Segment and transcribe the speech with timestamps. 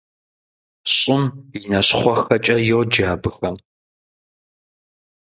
[0.95, 1.23] «ЩӀым
[1.57, 3.55] и нащхъуэхэкӀэ» йоджэ абыхэм.